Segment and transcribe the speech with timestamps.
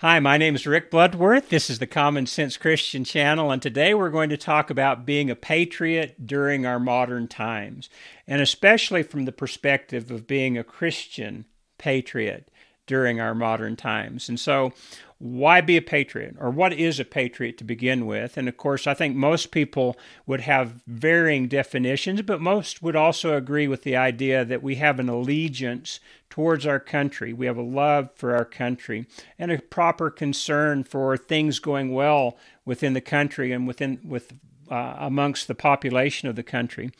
[0.00, 1.48] Hi, my name is Rick Bloodworth.
[1.48, 5.30] This is the Common Sense Christian channel, and today we're going to talk about being
[5.30, 7.88] a patriot during our modern times,
[8.26, 11.46] and especially from the perspective of being a Christian
[11.78, 12.50] patriot
[12.86, 14.28] during our modern times.
[14.28, 14.74] And so,
[15.18, 18.36] why be a patriot or what is a patriot to begin with?
[18.36, 19.96] And of course i think most people
[20.26, 24.98] would have varying definitions but most would also agree with the idea that we have
[24.98, 27.32] an allegiance towards our country.
[27.32, 29.06] We have a love for our country
[29.38, 34.32] and a proper concern for things going well within the country and within with
[34.70, 36.90] uh, amongst the population of the country.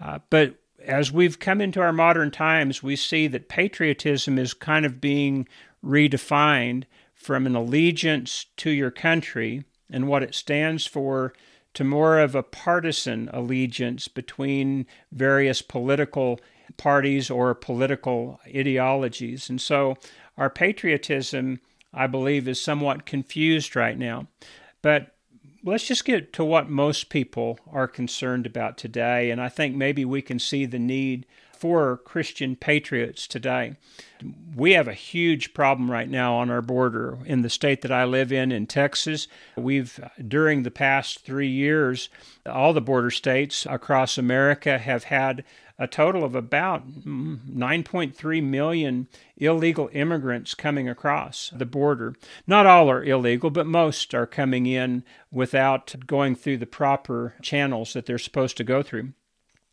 [0.00, 0.54] Uh, but
[0.84, 5.48] as we've come into our modern times, we see that patriotism is kind of being
[5.84, 6.84] redefined
[7.18, 11.34] from an allegiance to your country and what it stands for
[11.74, 16.40] to more of a partisan allegiance between various political
[16.76, 19.50] parties or political ideologies.
[19.50, 19.96] And so
[20.36, 21.60] our patriotism,
[21.92, 24.28] I believe, is somewhat confused right now.
[24.80, 25.16] But
[25.64, 29.30] let's just get to what most people are concerned about today.
[29.30, 31.26] And I think maybe we can see the need
[31.58, 33.76] for Christian patriots today.
[34.54, 38.04] We have a huge problem right now on our border in the state that I
[38.04, 39.28] live in, in Texas.
[39.56, 42.08] We've, during the past three years,
[42.46, 45.44] all the border states across America have had
[45.78, 52.16] a total of about 9.3 million illegal immigrants coming across the border.
[52.46, 57.92] Not all are illegal, but most are coming in without going through the proper channels
[57.92, 59.12] that they're supposed to go through.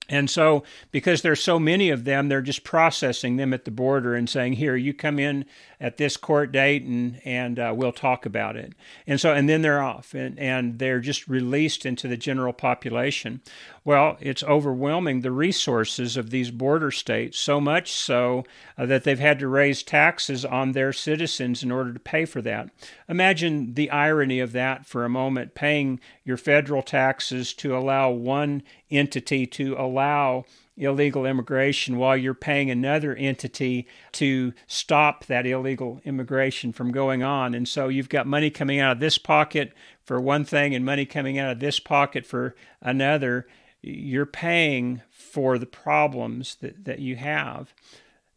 [0.07, 4.13] And so, because there's so many of them, they're just processing them at the border
[4.13, 5.45] and saying, "Here, you come in
[5.79, 8.73] at this court date, and and uh, we'll talk about it."
[9.07, 13.41] And so, and then they're off, and and they're just released into the general population.
[13.83, 18.43] Well, it's overwhelming the resources of these border states, so much so
[18.77, 22.41] uh, that they've had to raise taxes on their citizens in order to pay for
[22.43, 22.69] that.
[23.07, 28.63] Imagine the irony of that for a moment paying your federal taxes to allow one
[28.91, 30.45] entity to allow
[30.77, 37.53] illegal immigration while you're paying another entity to stop that illegal immigration from going on.
[37.53, 41.05] And so you've got money coming out of this pocket for one thing and money
[41.05, 43.47] coming out of this pocket for another
[43.85, 47.73] you're paying for the problems that, that you have.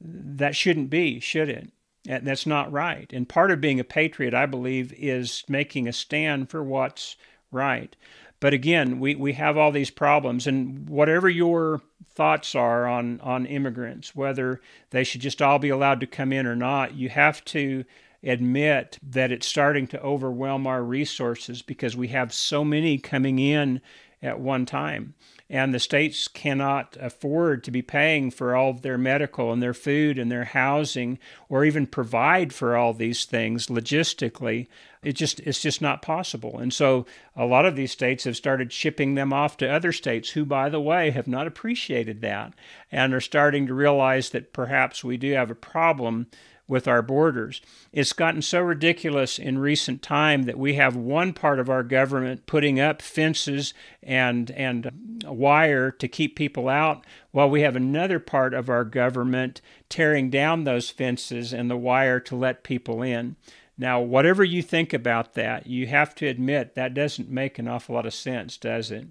[0.01, 1.73] That shouldn't be, should it?
[2.05, 3.11] That's not right.
[3.13, 7.17] And part of being a patriot, I believe, is making a stand for what's
[7.51, 7.97] right.
[8.41, 11.83] But again, we, we have all these problems, and whatever your
[12.15, 14.61] thoughts are on, on immigrants, whether
[14.91, 17.85] they should just all be allowed to come in or not, you have to
[18.23, 23.81] admit that it's starting to overwhelm our resources because we have so many coming in
[24.23, 25.15] at one time.
[25.51, 29.73] And the states cannot afford to be paying for all of their medical and their
[29.73, 34.67] food and their housing or even provide for all these things logistically.
[35.03, 36.59] It just it's just not possible.
[36.59, 40.31] And so a lot of these states have started shipping them off to other states
[40.31, 42.53] who by the way have not appreciated that
[42.93, 46.27] and are starting to realize that perhaps we do have a problem
[46.69, 47.61] with our borders.
[47.93, 52.47] It's gotten so ridiculous in recent time that we have one part of our government
[52.47, 58.55] putting up fences and and wire to keep people out while we have another part
[58.55, 63.35] of our government tearing down those fences and the wire to let people in.
[63.79, 67.95] Now, whatever you think about that, you have to admit that doesn't make an awful
[67.95, 69.07] lot of sense, does it?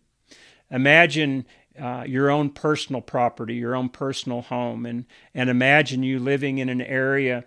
[0.69, 1.45] Imagine
[1.79, 6.69] uh, your own personal property, your own personal home, and and imagine you living in
[6.69, 7.43] an area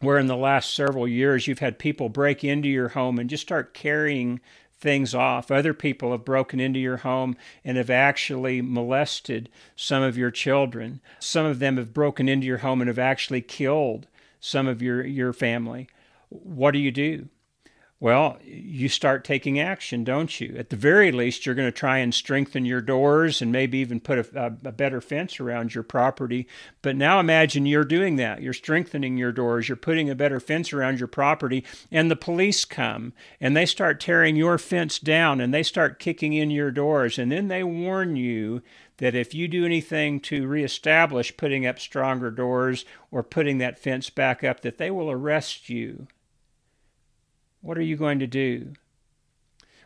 [0.00, 3.42] where in the last several years you've had people break into your home and just
[3.42, 4.40] start carrying
[4.80, 5.50] things off.
[5.50, 11.00] Other people have broken into your home and have actually molested some of your children.
[11.18, 14.06] Some of them have broken into your home and have actually killed
[14.40, 15.88] some of your your family.
[16.30, 17.28] What do you do?
[18.02, 20.54] Well, you start taking action, don't you?
[20.56, 24.00] At the very least, you're going to try and strengthen your doors and maybe even
[24.00, 26.48] put a, a, better fence around your property.
[26.80, 28.40] But now imagine you're doing that.
[28.40, 31.62] You're strengthening your doors, you're putting a better fence around your property,
[31.92, 36.32] and the police come and they start tearing your fence down and they start kicking
[36.32, 37.18] in your doors.
[37.18, 38.62] And then they warn you
[38.96, 44.08] that if you do anything to reestablish putting up stronger doors or putting that fence
[44.08, 46.06] back up, that they will arrest you.
[47.70, 48.72] What are you going to do?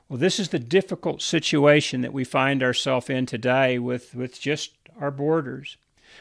[0.09, 4.73] Well, this is the difficult situation that we find ourselves in today with, with just
[4.99, 5.77] our borders.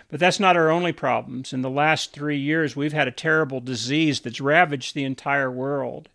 [0.09, 1.53] But that's not our only problems.
[1.53, 6.09] In the last three years, we've had a terrible disease that's ravaged the entire world.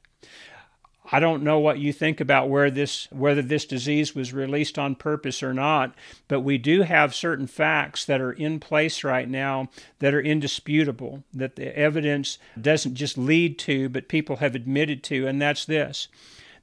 [1.10, 4.94] I don't know what you think about where this whether this disease was released on
[4.94, 5.94] purpose or not,
[6.26, 9.70] but we do have certain facts that are in place right now
[10.00, 15.26] that are indisputable that the evidence doesn't just lead to but people have admitted to
[15.26, 16.08] and that's this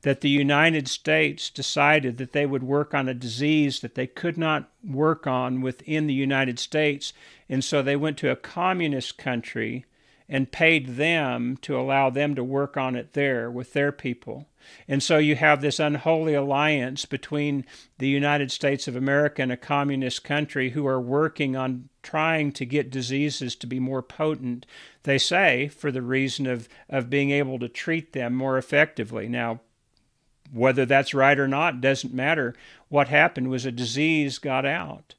[0.02, 4.38] that the United States decided that they would work on a disease that they could
[4.38, 7.12] not work on within the United States
[7.50, 9.86] and so they went to a communist country
[10.28, 14.48] and paid them to allow them to work on it there with their people.
[14.88, 17.66] And so you have this unholy alliance between
[18.00, 22.66] the United States of America and a communist country who are working on trying to
[22.66, 24.66] get diseases to be more potent,
[25.04, 29.28] they say, for the reason of, of being able to treat them more effectively.
[29.28, 29.62] Now,
[30.52, 32.56] whether that's right or not doesn't matter.
[32.88, 35.16] What happened was a disease got out.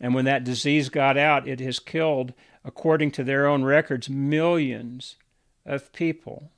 [0.00, 2.32] And when that disease got out, it has killed
[2.68, 5.16] according to their own records, millions
[5.64, 6.50] of people.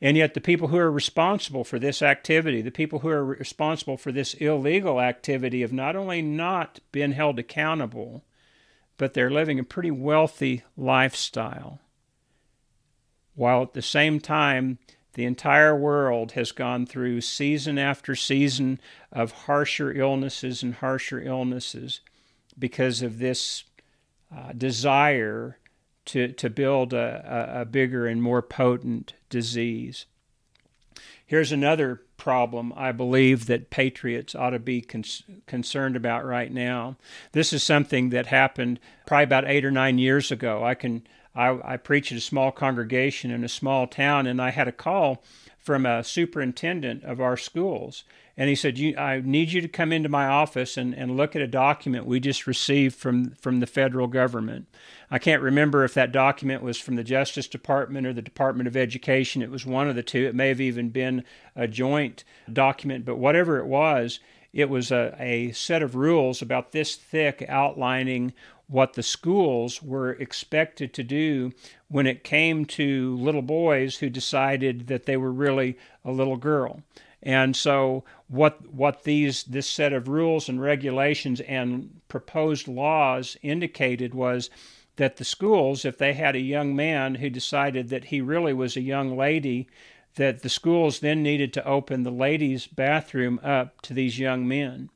[0.00, 3.96] And yet, the people who are responsible for this activity, the people who are responsible
[3.96, 8.24] for this illegal activity, have not only not been held accountable,
[8.96, 11.78] but they're living a pretty wealthy lifestyle.
[13.36, 14.78] While at the same time,
[15.14, 18.80] the entire world has gone through season after season
[19.12, 22.00] of harsher illnesses and harsher illnesses
[22.58, 23.62] because of this
[24.34, 25.58] uh, desire
[26.06, 30.06] to, to build a, a, bigger and more potent disease.
[31.24, 35.04] Here's another problem I believe that patriots ought to be con-
[35.46, 36.96] concerned about right now.
[37.32, 40.64] This is something that happened probably about eight or nine years ago.
[40.64, 44.50] I can I, I preached at a small congregation in a small town, and I
[44.50, 45.22] had a call
[45.58, 48.04] from a superintendent of our schools,
[48.38, 51.42] and he said, "I need you to come into my office and, and look at
[51.42, 54.68] a document we just received from from the federal government."
[55.10, 58.76] I can't remember if that document was from the Justice Department or the Department of
[58.76, 59.42] Education.
[59.42, 60.24] It was one of the two.
[60.24, 61.24] It may have even been
[61.56, 64.20] a joint document, but whatever it was,
[64.52, 68.32] it was a, a set of rules about this thick outlining
[68.68, 71.52] what the schools were expected to do
[71.88, 76.82] when it came to little boys who decided that they were really a little girl.
[77.22, 84.14] And so what what these this set of rules and regulations and proposed laws indicated
[84.14, 84.50] was
[84.96, 88.76] that the schools, if they had a young man who decided that he really was
[88.76, 89.68] a young lady,
[90.16, 94.90] that the schools then needed to open the ladies' bathroom up to these young men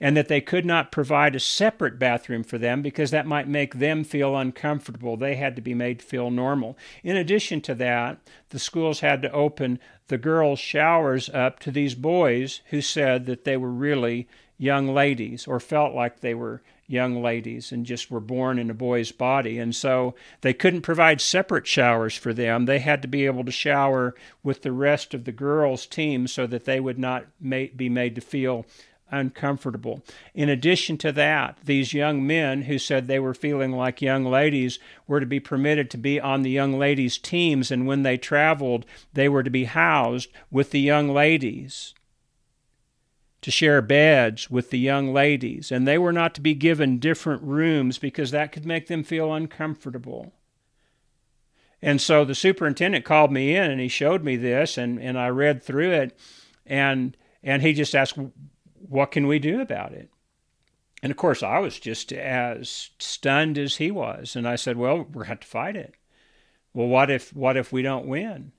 [0.00, 3.74] and that they could not provide a separate bathroom for them because that might make
[3.74, 5.16] them feel uncomfortable.
[5.16, 6.76] They had to be made to feel normal.
[7.02, 8.18] In addition to that,
[8.50, 9.78] the schools had to open
[10.08, 14.28] the girls' showers up to these boys who said that they were really
[14.58, 18.74] young ladies or felt like they were young ladies and just were born in a
[18.74, 19.58] boy's body.
[19.58, 22.64] And so they couldn't provide separate showers for them.
[22.64, 26.46] They had to be able to shower with the rest of the girls' team so
[26.46, 28.64] that they would not be made to feel
[29.10, 30.02] uncomfortable.
[30.34, 34.78] In addition to that, these young men who said they were feeling like young ladies
[35.06, 38.84] were to be permitted to be on the young ladies' teams, and when they traveled,
[39.12, 41.94] they were to be housed with the young ladies.
[43.42, 47.42] To share beds with the young ladies, and they were not to be given different
[47.42, 50.32] rooms because that could make them feel uncomfortable.
[51.80, 55.28] And so the superintendent called me in and he showed me this, and, and I
[55.28, 56.18] read through it,
[56.64, 58.18] and and he just asked,
[58.88, 60.10] what can we do about it?
[61.02, 64.34] And of course, I was just as stunned as he was.
[64.34, 65.94] And I said, well, we're going to have to fight it.
[66.72, 68.52] Well, what if, what if we don't win?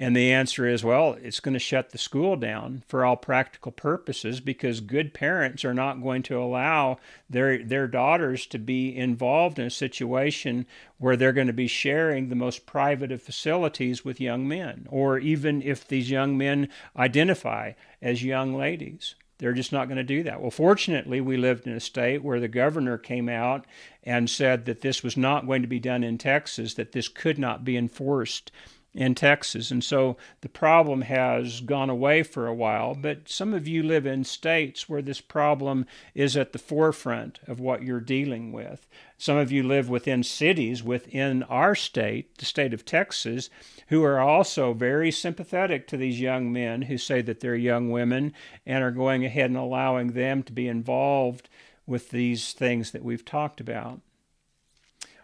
[0.00, 3.72] And the answer is, well, it's going to shut the school down for all practical
[3.72, 6.98] purposes because good parents are not going to allow
[7.28, 10.66] their their daughters to be involved in a situation
[10.98, 15.18] where they're going to be sharing the most private of facilities with young men, or
[15.18, 19.16] even if these young men identify as young ladies.
[19.38, 20.40] They're just not going to do that.
[20.40, 23.66] Well, fortunately, we lived in a state where the governor came out
[24.02, 27.38] and said that this was not going to be done in Texas, that this could
[27.38, 28.50] not be enforced
[28.94, 29.70] in Texas.
[29.70, 34.06] And so the problem has gone away for a while, but some of you live
[34.06, 38.88] in states where this problem is at the forefront of what you're dealing with.
[39.16, 43.50] Some of you live within cities within our state, the state of Texas,
[43.88, 48.32] who are also very sympathetic to these young men who say that they're young women
[48.64, 51.48] and are going ahead and allowing them to be involved
[51.86, 54.00] with these things that we've talked about.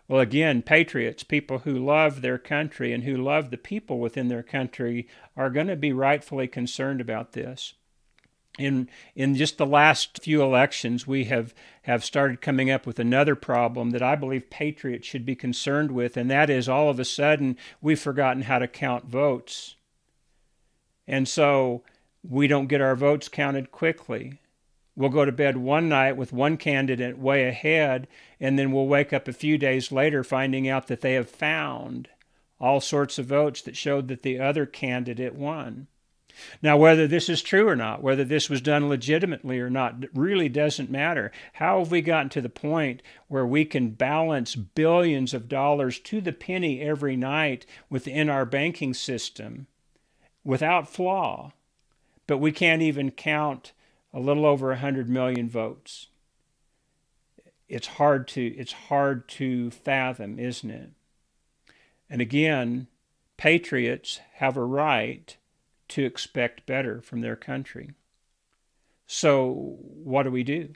[0.06, 4.42] Well, again, patriots, people who love their country and who love the people within their
[4.42, 7.74] country, are going to be rightfully concerned about this.
[8.58, 13.34] In in just the last few elections, we have, have started coming up with another
[13.34, 17.04] problem that I believe patriots should be concerned with, and that is all of a
[17.04, 19.74] sudden we've forgotten how to count votes.
[21.08, 21.82] And so
[22.22, 24.38] we don't get our votes counted quickly.
[24.96, 28.06] We'll go to bed one night with one candidate way ahead,
[28.38, 32.08] and then we'll wake up a few days later finding out that they have found
[32.60, 35.88] all sorts of votes that showed that the other candidate won.
[36.62, 40.48] Now, whether this is true or not, whether this was done legitimately or not, really
[40.48, 41.30] doesn't matter.
[41.54, 46.20] How have we gotten to the point where we can balance billions of dollars to
[46.20, 49.66] the penny every night within our banking system
[50.44, 51.52] without flaw,
[52.26, 53.72] but we can't even count
[54.14, 56.06] a little over 100 million votes?
[57.68, 60.90] It's hard to it's hard to fathom, isn't it?
[62.08, 62.86] And again,
[63.36, 65.36] patriots have a right
[65.88, 67.90] to expect better from their country.
[69.06, 70.70] So, what do we do?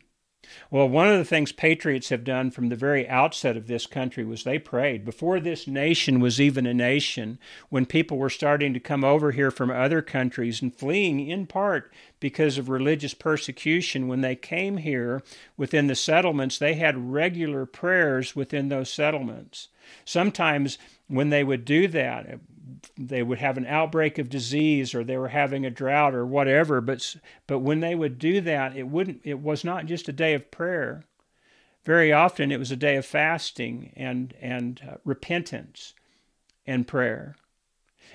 [0.70, 4.24] Well, one of the things patriots have done from the very outset of this country
[4.24, 5.04] was they prayed.
[5.04, 7.38] Before this nation was even a nation,
[7.70, 11.92] when people were starting to come over here from other countries and fleeing in part
[12.20, 15.22] because of religious persecution, when they came here
[15.56, 19.68] within the settlements, they had regular prayers within those settlements.
[20.04, 20.78] Sometimes
[21.08, 22.38] when they would do that,
[22.96, 26.80] they would have an outbreak of disease or they were having a drought or whatever
[26.80, 30.34] but but when they would do that it wouldn't it was not just a day
[30.34, 31.04] of prayer.
[31.84, 35.94] Very often it was a day of fasting and and uh, repentance
[36.66, 37.36] and prayer.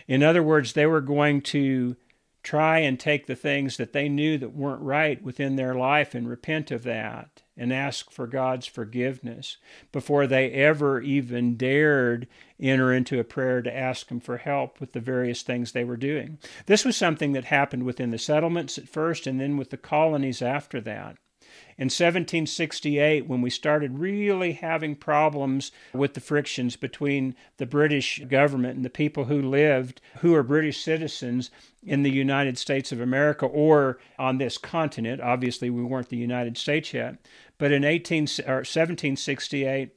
[0.07, 1.95] In other words they were going to
[2.43, 6.27] try and take the things that they knew that weren't right within their life and
[6.27, 9.57] repent of that and ask for God's forgiveness
[9.91, 12.27] before they ever even dared
[12.59, 15.97] enter into a prayer to ask Him for help with the various things they were
[15.97, 16.39] doing.
[16.65, 20.41] This was something that happened within the settlements at first and then with the colonies
[20.41, 21.17] after that.
[21.77, 28.75] In 1768, when we started really having problems with the frictions between the British government
[28.75, 31.49] and the people who lived, who are British citizens
[31.81, 36.57] in the United States of America or on this continent, obviously we weren't the United
[36.57, 37.17] States yet,
[37.57, 39.91] but in 18, or 1768,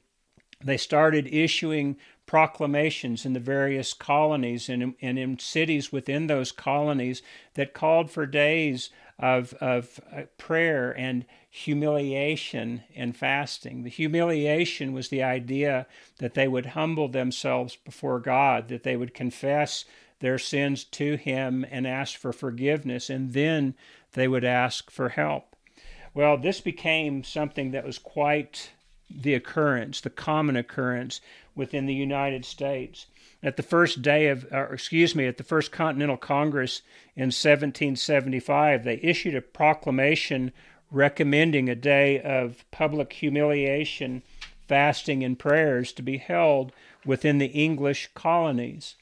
[0.63, 7.23] they started issuing proclamations in the various colonies and, and in cities within those colonies
[7.55, 13.81] that called for days of, of uh, prayer and humiliation and fasting.
[13.81, 15.87] The humiliation was the idea
[16.19, 19.85] that they would humble themselves before God, that they would confess
[20.19, 23.73] their sins to Him and ask for forgiveness, and then
[24.13, 25.55] they would ask for help.
[26.13, 28.71] Well, this became something that was quite
[29.09, 31.21] the occurrence, the common occurrence
[31.55, 33.07] within the United States.
[33.43, 36.81] At the first day of, or excuse me, at the first Continental Congress
[37.15, 40.51] in 1775, they issued a proclamation
[40.91, 44.23] recommending a day of public humiliation,
[44.67, 46.71] fasting, and prayers to be held
[47.05, 48.95] within the English colonies.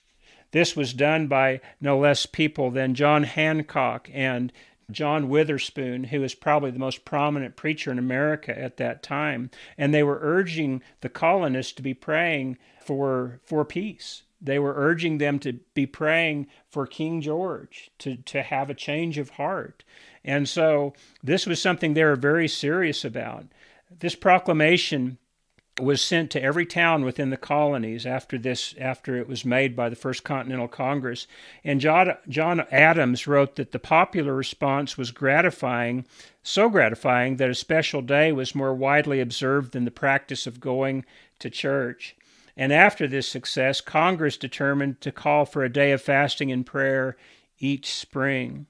[0.51, 4.53] This was done by no less people than John Hancock and
[4.91, 9.93] John Witherspoon, who was probably the most prominent preacher in America at that time, and
[9.93, 14.23] they were urging the colonists to be praying for for peace.
[14.41, 19.17] They were urging them to be praying for King George to, to have a change
[19.17, 19.83] of heart.
[20.23, 23.45] And so this was something they were very serious about.
[23.99, 25.17] This proclamation
[25.79, 29.89] was sent to every town within the colonies after this after it was made by
[29.89, 31.27] the first continental congress.
[31.65, 36.05] And john, john adams wrote that the popular response was gratifying
[36.44, 41.03] so gratifying that a special day was more widely observed than the practice of going
[41.39, 42.15] to church.
[42.55, 47.17] And after this success congress determined to call for a day of fasting and prayer
[47.60, 48.67] each spring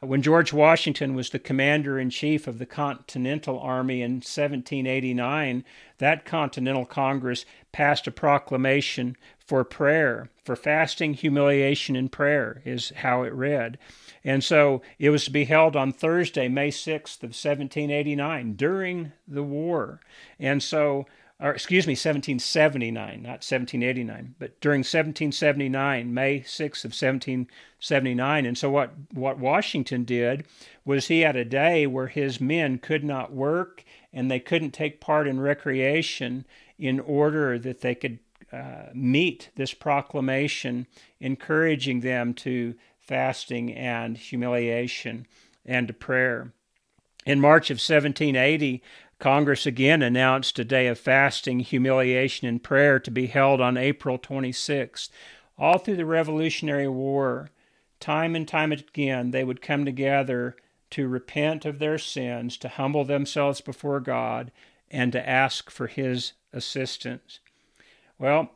[0.00, 5.64] when George Washington was the commander in chief of the Continental Army in 1789,
[5.98, 13.22] that Continental Congress passed a proclamation for prayer, for fasting, humiliation, and prayer, is how
[13.22, 13.78] it read.
[14.24, 19.44] And so it was to be held on Thursday, May 6th of 1789, during the
[19.44, 20.00] war.
[20.38, 21.06] And so
[21.38, 28.46] or excuse me, 1779, not 1789, but during 1779, May 6th of 1779.
[28.46, 30.46] And so what, what Washington did
[30.84, 34.98] was he had a day where his men could not work and they couldn't take
[34.98, 36.46] part in recreation
[36.78, 38.18] in order that they could
[38.50, 40.86] uh, meet this proclamation
[41.20, 45.26] encouraging them to fasting and humiliation
[45.66, 46.52] and to prayer.
[47.26, 48.82] In March of 1780,
[49.18, 54.18] Congress again announced a day of fasting, humiliation, and prayer to be held on April
[54.18, 55.08] 26th.
[55.58, 57.50] All through the Revolutionary War,
[57.98, 60.54] time and time again, they would come together
[60.90, 64.52] to repent of their sins, to humble themselves before God,
[64.90, 67.40] and to ask for His assistance.
[68.18, 68.50] Well,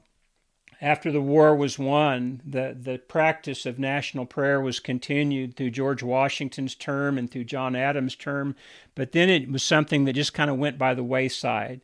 [0.80, 6.02] after the war was won, the, the practice of national prayer was continued through George
[6.02, 8.56] Washington's term and through John Adams' term,
[8.94, 11.82] but then it was something that just kind of went by the wayside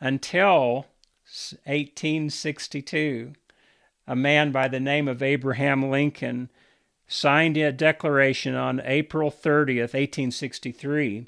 [0.00, 0.86] until
[1.64, 3.32] 1862.
[4.08, 6.50] A man by the name of Abraham Lincoln
[7.06, 11.26] signed a declaration on April 30th, 1863,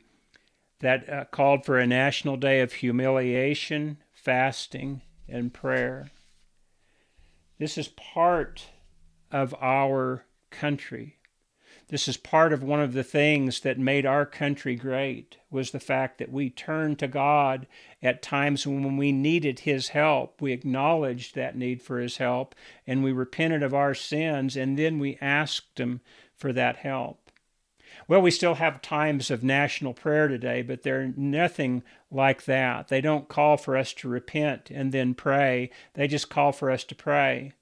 [0.80, 6.10] that uh, called for a national day of humiliation, fasting, and prayer.
[7.58, 8.68] This is part
[9.32, 11.16] of our country.
[11.88, 15.80] This is part of one of the things that made our country great was the
[15.80, 17.66] fact that we turned to God
[18.02, 20.40] at times when we needed his help.
[20.40, 22.54] We acknowledged that need for his help
[22.86, 26.00] and we repented of our sins and then we asked him
[26.36, 27.27] for that help.
[28.08, 32.88] Well, we still have times of national prayer today, but they're nothing like that.
[32.88, 35.70] They don't call for us to repent and then pray.
[35.92, 37.52] They just call for us to pray.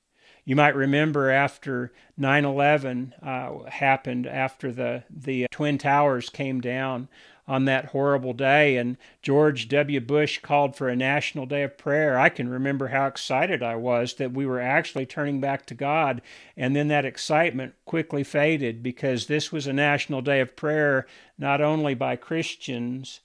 [0.47, 7.09] You might remember after 9 11 uh, happened, after the, the Twin Towers came down
[7.49, 10.01] on that horrible day, and George W.
[10.01, 12.17] Bush called for a national day of prayer.
[12.17, 16.23] I can remember how excited I was that we were actually turning back to God,
[16.57, 21.61] and then that excitement quickly faded because this was a national day of prayer not
[21.61, 23.19] only by Christians,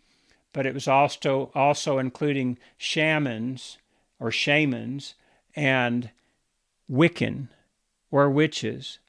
[0.53, 3.77] but it was also also including shamans
[4.19, 5.13] or shamans
[5.55, 6.09] and
[6.91, 7.47] Wiccan
[8.11, 8.99] or witches.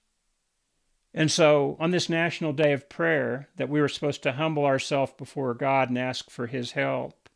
[1.12, 5.12] And so, on this National Day of Prayer, that we were supposed to humble ourselves
[5.18, 7.28] before God and ask for His help,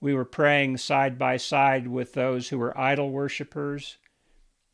[0.00, 3.96] we were praying side by side with those who were idol worshippers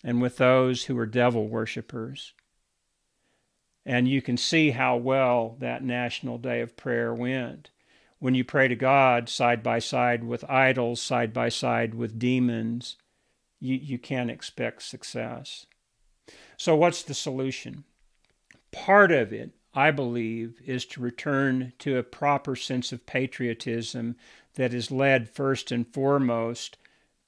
[0.03, 2.35] and with those who were devil worshippers.
[3.87, 7.71] And you can see how well that National Day of Prayer went.
[8.19, 12.97] When you pray to God side by side with idols, side by side with demons,
[13.65, 15.67] you, you can't expect success.
[16.57, 17.85] So, what's the solution?
[18.71, 24.17] Part of it, I believe, is to return to a proper sense of patriotism
[24.55, 26.77] that is led first and foremost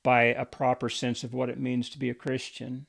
[0.03, 2.87] by a proper sense of what it means to be a Christian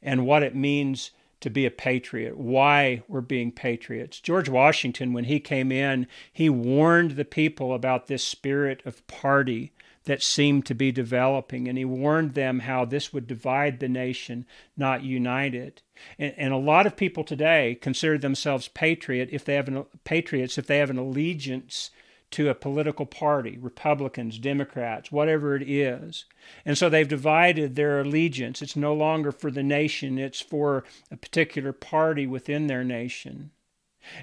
[0.00, 1.10] and what it means
[1.40, 4.20] to be a patriot, why we're being patriots.
[4.20, 9.72] George Washington, when he came in, he warned the people about this spirit of party
[10.04, 11.68] that seemed to be developing.
[11.68, 15.82] And he warned them how this would divide the nation, not unite it.
[16.18, 20.58] And, and a lot of people today consider themselves patriot if they have an, patriots
[20.58, 21.90] if they have an allegiance
[22.32, 26.26] to a political party, Republicans, Democrats, whatever it is.
[26.64, 28.62] And so they've divided their allegiance.
[28.62, 33.50] It's no longer for the nation, it's for a particular party within their nation.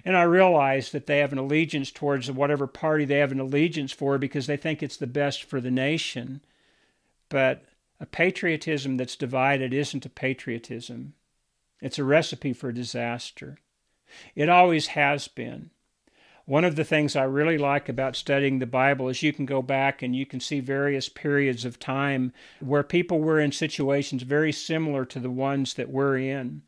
[0.04, 3.92] And I realize that they have an allegiance towards whatever party they have an allegiance
[3.92, 6.42] for because they think it's the best for the nation.
[7.30, 7.64] But
[8.00, 11.14] a patriotism that's divided isn't a patriotism,
[11.82, 13.60] it's a recipe for disaster.
[14.36, 15.72] It always has been.
[16.46, 19.62] One of the things I really like about studying the Bible is you can go
[19.62, 24.54] back and you can see various periods of time where people were in situations very
[24.54, 26.62] similar to the ones that we're in.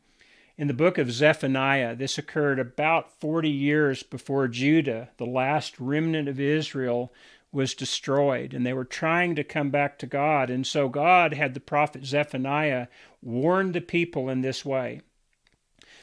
[0.60, 6.28] In the book of Zephaniah, this occurred about 40 years before Judah, the last remnant
[6.28, 7.14] of Israel,
[7.50, 10.50] was destroyed, and they were trying to come back to God.
[10.50, 12.88] And so God had the prophet Zephaniah
[13.22, 15.00] warn the people in this way.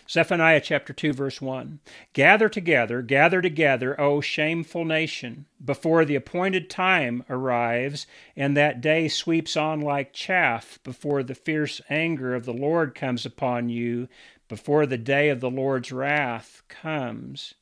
[0.10, 1.80] Zephaniah chapter 2, verse 1.
[2.14, 9.08] Gather together, gather together, O shameful nation, before the appointed time arrives, and that day
[9.10, 14.08] sweeps on like chaff before the fierce anger of the Lord comes upon you
[14.48, 17.54] before the day of the Lord's wrath comes.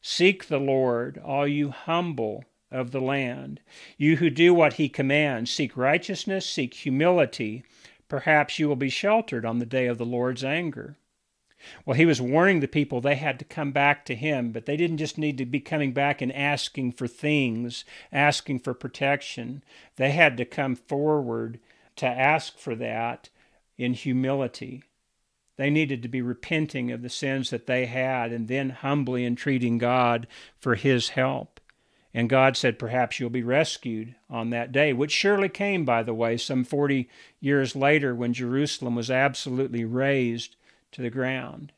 [0.00, 3.60] Seek the Lord, all you humble of the land.
[3.96, 7.64] You who do what he commands, seek righteousness, seek humility.
[8.08, 10.96] Perhaps you will be sheltered on the day of the Lord's anger.
[11.84, 14.76] Well, he was warning the people they had to come back to him, but they
[14.76, 19.64] didn't just need to be coming back and asking for things, asking for protection.
[19.96, 21.58] They had to come forward
[21.96, 23.28] to ask for that
[23.76, 24.84] in humility.
[25.58, 29.76] They needed to be repenting of the sins that they had and then humbly entreating
[29.76, 31.60] God for his help.
[32.14, 36.14] And God said, Perhaps you'll be rescued on that day, which surely came, by the
[36.14, 37.08] way, some 40
[37.40, 40.54] years later when Jerusalem was absolutely razed
[40.92, 41.72] to the ground.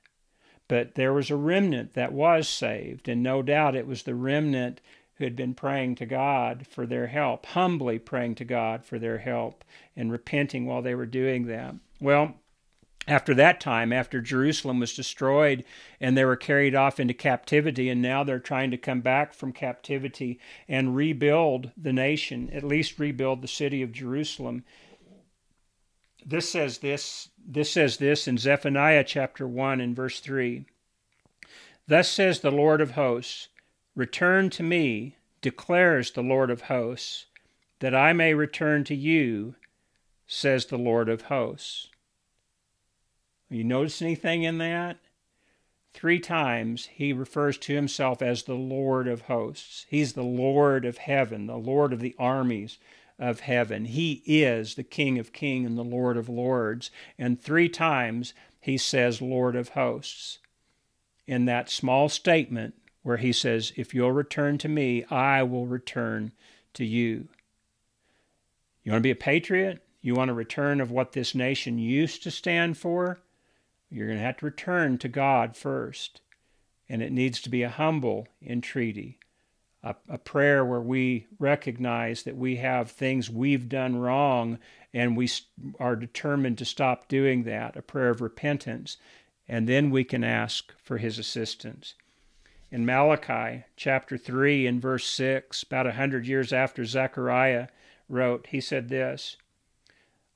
[0.68, 4.82] But there was a remnant that was saved, and no doubt it was the remnant
[5.14, 9.18] who had been praying to God for their help, humbly praying to God for their
[9.18, 9.64] help,
[9.96, 11.74] and repenting while they were doing that.
[11.98, 12.34] Well,
[13.10, 15.64] after that time, after Jerusalem was destroyed
[16.00, 19.52] and they were carried off into captivity, and now they're trying to come back from
[19.52, 24.64] captivity and rebuild the nation, at least rebuild the city of Jerusalem.
[26.24, 30.66] this says this this says this in Zephaniah chapter 1 and verse 3.
[31.88, 33.48] Thus says the Lord of hosts,
[33.96, 37.26] return to me, declares the Lord of hosts,
[37.80, 39.56] that I may return to you,
[40.28, 41.88] says the Lord of hosts.
[43.50, 44.98] You notice anything in that?
[45.92, 49.86] Three times he refers to himself as the Lord of hosts.
[49.88, 52.78] He's the Lord of heaven, the Lord of the armies
[53.18, 53.86] of heaven.
[53.86, 56.92] He is the King of kings and the Lord of lords.
[57.18, 60.38] And three times he says, Lord of hosts.
[61.26, 66.32] In that small statement where he says, If you'll return to me, I will return
[66.74, 67.28] to you.
[68.84, 69.82] You want to be a patriot?
[70.00, 73.18] You want a return of what this nation used to stand for?
[73.90, 76.20] You're going to have to return to God first.
[76.88, 79.18] And it needs to be a humble entreaty,
[79.82, 84.58] a, a, prayer where we recognize that we have things we've done wrong
[84.92, 85.28] and we
[85.78, 88.96] are determined to stop doing that, a prayer of repentance.
[89.48, 91.94] And then we can ask for his assistance.
[92.72, 97.68] In Malachi chapter 3 and verse 6, about a hundred years after Zechariah
[98.08, 99.36] wrote, he said this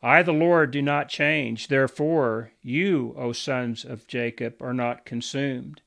[0.06, 1.68] I, the Lord, do not change.
[1.68, 5.80] Therefore, you, O sons of Jacob, are not consumed.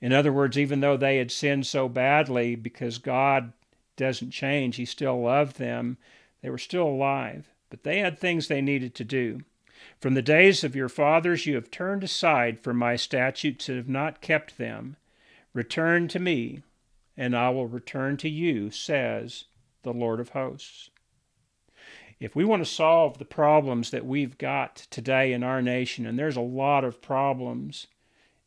[0.00, 3.52] In other words, even though they had sinned so badly, because God
[3.96, 5.98] doesn't change, He still loved them,
[6.40, 7.50] they were still alive.
[7.68, 9.42] But they had things they needed to do.
[10.00, 13.90] From the days of your fathers you have turned aside from my statutes and have
[13.90, 14.96] not kept them.
[15.52, 16.62] Return to me,
[17.14, 19.44] and I will return to you, says
[19.82, 20.88] the Lord of hosts.
[22.20, 26.18] If we want to solve the problems that we've got today in our nation, and
[26.18, 27.86] there's a lot of problems,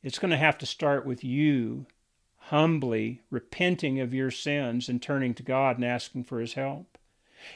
[0.04, 1.88] it's going to have to start with you
[2.38, 7.00] humbly repenting of your sins and turning to God and asking for His help.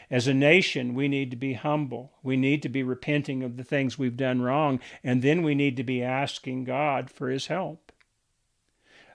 [0.09, 2.13] As a nation, we need to be humble.
[2.23, 5.77] We need to be repenting of the things we've done wrong, and then we need
[5.77, 7.91] to be asking God for His help.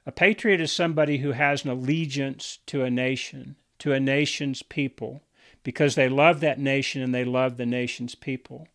[0.06, 5.22] A patriot is somebody who has an allegiance to a nation, to a nation's people
[5.62, 8.68] because they love that nation and they love the nation's people.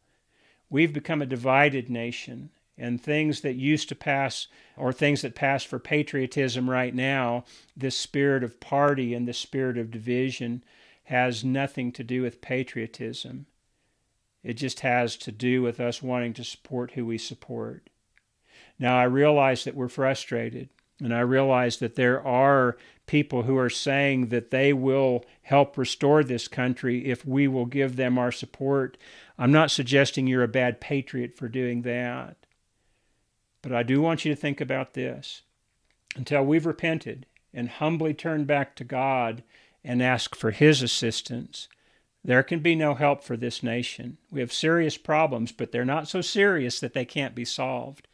[0.70, 5.64] We've become a divided nation, and things that used to pass, or things that pass
[5.64, 7.46] for patriotism right now,
[7.76, 10.64] this spirit of party and this spirit of division
[11.06, 13.46] has nothing to do with patriotism.
[14.44, 17.90] It just has to do with us wanting to support who we support.
[18.78, 20.70] Now, I realize that we're frustrated.
[21.00, 26.24] And I realize that there are people who are saying that they will help restore
[26.24, 28.98] this country if we will give them our support.
[29.38, 32.38] I'm not suggesting you're a bad patriot for doing that.
[33.62, 35.42] But I do want you to think about this.
[36.16, 39.44] Until we've repented and humbly turned back to God
[39.84, 41.68] and ask for His assistance,
[42.24, 44.18] there can be no help for this nation.
[44.32, 48.08] We have serious problems, but they're not so serious that they can't be solved.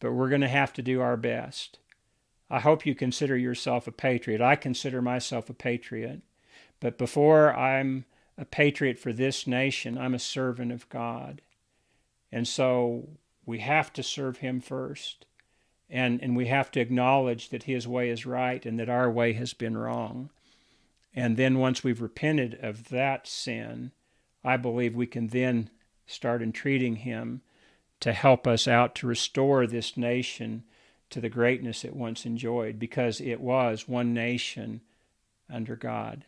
[0.00, 1.78] But we're going to have to do our best.
[2.52, 4.42] I hope you consider yourself a patriot.
[4.42, 6.20] I consider myself a patriot.
[6.80, 8.04] But before I'm
[8.36, 11.40] a patriot for this nation, I'm a servant of God.
[12.30, 13.08] And so
[13.46, 15.24] we have to serve Him first.
[15.88, 19.32] And, and we have to acknowledge that His way is right and that our way
[19.32, 20.28] has been wrong.
[21.14, 23.92] And then once we've repented of that sin,
[24.44, 25.70] I believe we can then
[26.06, 27.40] start entreating Him
[28.00, 30.64] to help us out to restore this nation
[31.12, 34.80] to the greatness it once enjoyed because it was one nation
[35.50, 36.24] under God.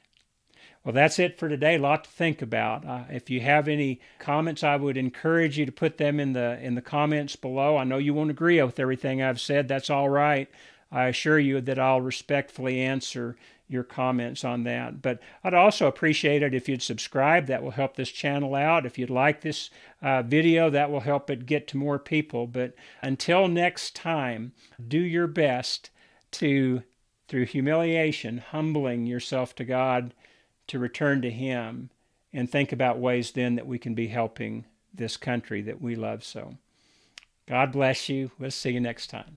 [0.85, 1.77] Well, that's it for today.
[1.77, 2.85] A lot to think about.
[2.85, 6.59] Uh, if you have any comments, I would encourage you to put them in the
[6.61, 7.79] in the comments below.
[7.79, 9.67] I know you won't agree with everything I've said.
[9.67, 10.49] That's all right.
[10.93, 13.37] I assure you that I'll respectfully answer
[13.69, 15.01] your comments on that.
[15.01, 17.47] But I'd also appreciate it if you'd subscribe.
[17.47, 18.87] That will help this channel out.
[18.87, 19.71] If you'd like this
[20.03, 22.47] uh, video, that will help it get to more people.
[22.47, 24.53] But until next time,
[24.87, 25.91] do your best
[26.33, 26.83] to,
[27.29, 30.13] through humiliation, humbling yourself to God,
[30.67, 31.91] to return to Him,
[32.33, 36.23] and think about ways then that we can be helping this country that we love
[36.23, 36.57] so.
[37.47, 38.31] God bless you.
[38.39, 39.33] We'll see you next time.